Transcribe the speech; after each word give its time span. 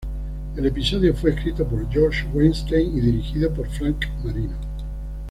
El 0.57 0.65
episodio 0.65 1.13
fue 1.13 1.29
escrito 1.29 1.63
por 1.63 1.85
Josh 1.93 2.25
Weinstein 2.33 2.97
y 2.97 3.01
dirigida 3.01 3.53
por 3.53 3.67
Frank 3.69 4.05
Marino. 4.25 4.57